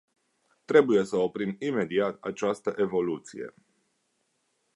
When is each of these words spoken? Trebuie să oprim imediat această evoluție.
Trebuie 0.65 1.03
să 1.03 1.15
oprim 1.15 1.55
imediat 1.59 2.21
această 2.21 2.73
evoluție. 2.77 3.53